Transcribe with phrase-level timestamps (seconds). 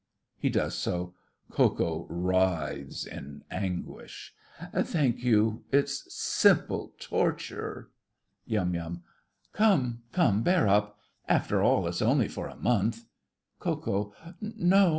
[0.39, 1.13] (He does so.
[1.51, 4.33] Ko Ko writhes with anguish.)
[4.75, 7.91] Thank you—it's simple torture!
[8.47, 9.03] YUM.
[9.53, 10.97] Come, come, bear up.
[11.27, 13.05] After all, it's only for a month.
[13.59, 14.11] KO.
[14.41, 14.89] No.